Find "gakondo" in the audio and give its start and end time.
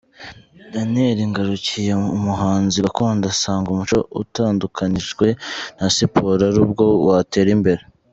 2.85-3.23